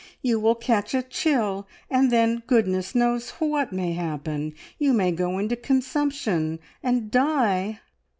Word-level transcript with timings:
You 0.23 0.39
will 0.39 0.55
catch 0.55 0.95
a 0.95 1.03
chill, 1.03 1.67
and 1.87 2.09
then 2.09 2.41
goodness 2.47 2.95
knows 2.95 3.29
what 3.37 3.71
may 3.71 3.93
happen! 3.93 4.55
You 4.79 4.93
may 4.93 5.11
go 5.11 5.37
into 5.37 5.55
consumption 5.55 6.57
and 6.81 7.11
die." 7.11 7.81